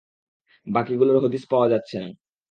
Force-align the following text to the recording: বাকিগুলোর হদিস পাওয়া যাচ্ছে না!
বাকিগুলোর 0.67 1.17
হদিস 1.23 1.43
পাওয়া 1.51 1.67
যাচ্ছে 1.69 1.95
না! 1.99 2.09